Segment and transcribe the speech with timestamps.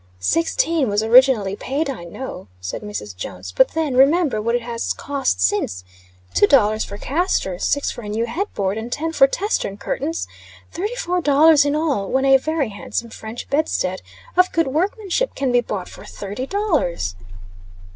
[0.17, 3.15] "Sixteen was originally paid, I know," said Mrs.
[3.15, 3.51] Jones.
[3.55, 5.83] "But then, remember, what it has cost since.
[6.33, 9.79] Two dollars for castors, six for a new head board, and ten for tester and
[9.79, 10.27] curtains.
[10.71, 14.01] Thirty four dollars in all; when a very handsome French bedstead,
[14.35, 17.13] of good workmanship, can be bought for thirty dollars."